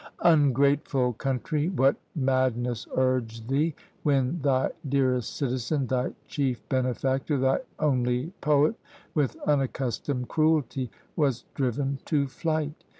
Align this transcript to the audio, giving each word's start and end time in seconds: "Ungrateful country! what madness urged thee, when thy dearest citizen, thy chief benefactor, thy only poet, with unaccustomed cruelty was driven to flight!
"Ungrateful 0.23 1.13
country! 1.13 1.69
what 1.69 1.95
madness 2.15 2.87
urged 2.95 3.47
thee, 3.49 3.75
when 4.01 4.39
thy 4.41 4.71
dearest 4.89 5.35
citizen, 5.37 5.85
thy 5.85 6.11
chief 6.27 6.67
benefactor, 6.69 7.37
thy 7.37 7.59
only 7.77 8.33
poet, 8.41 8.73
with 9.13 9.35
unaccustomed 9.45 10.27
cruelty 10.27 10.89
was 11.15 11.45
driven 11.53 11.99
to 12.05 12.25
flight! 12.27 12.83